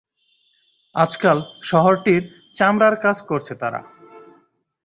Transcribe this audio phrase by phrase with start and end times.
[0.95, 1.37] আজকাল
[1.61, 2.23] শহরটির
[2.55, 3.81] চামড়ার কাজ করছে তারা।